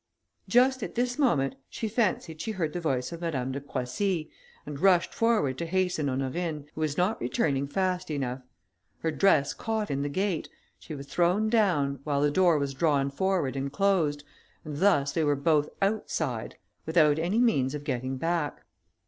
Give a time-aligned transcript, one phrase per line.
[0.49, 4.31] Just at this moment she fancied she heard the voice of Madame de Croissy,
[4.65, 8.41] and rushed forward to hasten Honorine, who was not returning fast enough:
[9.01, 13.11] her dress caught in the gate, she was thrown down, while the door was drawn
[13.11, 14.23] forward and closed,
[14.65, 16.57] and thus they were both outside,
[16.87, 18.63] without any means of getting back.